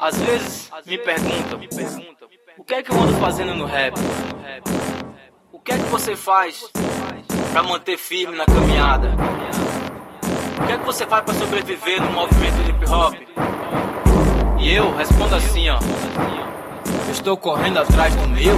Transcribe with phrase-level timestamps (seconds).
[0.00, 1.60] Às vezes me perguntam,
[2.56, 3.94] o que é que eu ando fazendo no rap?
[5.52, 6.68] O que é que você faz
[7.52, 9.10] para manter firme na caminhada?
[10.60, 13.14] O que é que você faz para sobreviver no movimento hip hop?
[14.60, 15.78] E eu respondo assim, ó.
[17.06, 18.56] Eu estou correndo atrás do meu.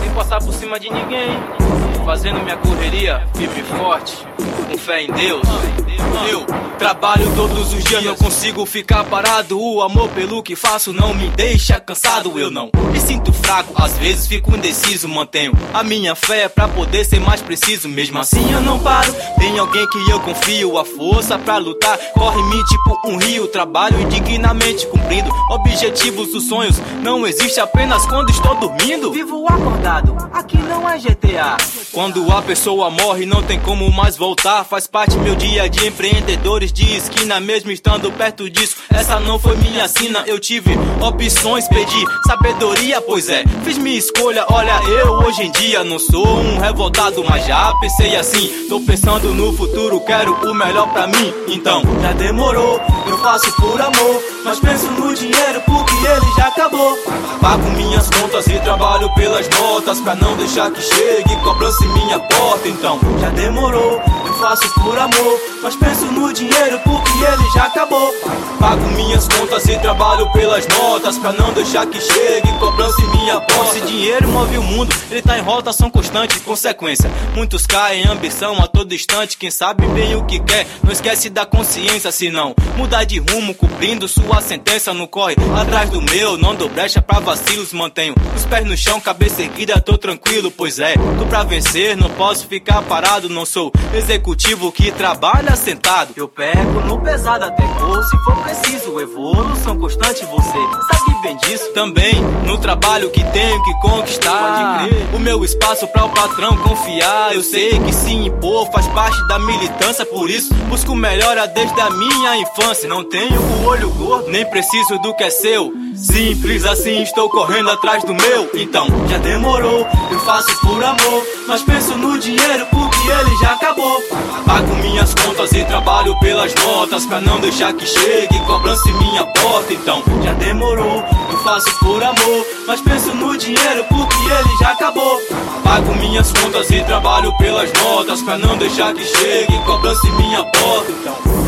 [0.00, 1.63] Sem passar por cima de ninguém
[2.04, 4.26] fazendo minha correria firme forte,
[4.68, 5.83] com fé em Deus.
[6.28, 6.44] Eu
[6.78, 9.60] trabalho todos os dias, não consigo ficar parado.
[9.60, 12.38] O amor pelo que faço não me deixa cansado.
[12.38, 15.08] Eu não me sinto fraco, às vezes fico indeciso.
[15.08, 17.88] Mantenho a minha fé pra poder ser mais preciso.
[17.88, 19.12] Mesmo assim eu não paro.
[19.38, 21.98] Tem alguém que eu confio, a força pra lutar.
[22.12, 23.48] Corre em mim tipo um rio.
[23.48, 26.80] Trabalho indignamente, cumprindo objetivos dos sonhos.
[27.02, 29.12] Não existe apenas quando estou dormindo.
[29.12, 31.56] Vivo acordado, aqui não é GTA.
[31.92, 34.64] Quando a pessoa morre, não tem como mais voltar.
[34.64, 38.76] Faz parte meu dia de empreendedores de esquina, mesmo estando perto disso.
[38.90, 43.44] Essa não foi minha sina, eu tive opções, pedi sabedoria, pois é.
[43.64, 48.16] Fiz minha escolha, olha, eu hoje em dia não sou um revoltado, mas já pensei
[48.16, 48.66] assim.
[48.68, 51.34] Tô pensando no futuro, quero o melhor pra mim.
[51.48, 56.96] Então, já demorou, eu faço por amor, mas penso no dinheiro porque ele já acabou.
[57.40, 62.68] Pago minhas contas e trabalho pelas notas pra não deixar que chegue cobrança minha porta,
[62.68, 64.00] então já demorou.
[64.38, 68.12] Faço por amor, mas penso no dinheiro porque ele já acabou.
[68.58, 73.40] Pago minhas contas e trabalho pelas notas pra não deixar que chegue cobrança em minha
[73.40, 73.78] porta.
[73.78, 76.40] Esse dinheiro move o mundo, ele tá em rotação constante.
[76.40, 79.38] Consequência, muitos caem, ambição a todo instante.
[79.38, 82.10] Quem sabe bem o que quer, não esquece da consciência.
[82.10, 86.36] Se não mudar de rumo, cumprindo sua sentença, não corre atrás do meu.
[86.36, 90.78] Não dou brecha pra vacilos, mantenho os pés no chão, cabeça erguida, tô tranquilo, pois
[90.78, 94.23] é, tô pra vencer, não posso ficar parado, não sou executivo
[94.72, 96.12] que trabalha sentado.
[96.16, 100.58] Eu pego no pesado até cor, se for preciso, evolução constante, você
[100.92, 101.72] sabe bem disso.
[101.72, 102.14] Também
[102.46, 107.34] no trabalho que tenho que conquistar, o meu espaço pra o patrão confiar.
[107.34, 111.90] Eu sei que se impor faz parte da militância, por isso busco melhora desde a
[111.90, 112.88] minha infância.
[112.88, 115.72] Não tenho o olho gordo, nem preciso do que é seu.
[115.96, 118.50] Simples assim, estou correndo atrás do meu.
[118.54, 121.26] Então, já demorou, eu faço por amor.
[121.46, 124.02] Mas penso no dinheiro porque ele já acabou.
[124.44, 127.06] Pago minhas contas e trabalho pelas notas.
[127.06, 129.72] Pra não deixar que chegue cobrança em minha porta.
[129.72, 132.46] Então, já demorou, eu faço por amor.
[132.66, 135.20] Mas penso no dinheiro porque ele já acabou.
[135.62, 138.22] Pago minhas contas e trabalho pelas notas.
[138.22, 140.90] Pra não deixar que chegue cobrança em minha porta.
[140.90, 141.43] Então,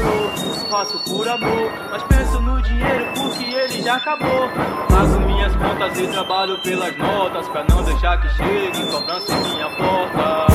[0.00, 0.30] demorou,
[0.70, 1.72] faço por amor.
[1.90, 4.48] Mas penso no dinheiro porque ele já acabou.
[4.88, 9.68] Pago minhas contas e trabalho pelas notas pra não deixar que chegue cobrança em minha
[9.70, 10.49] porta.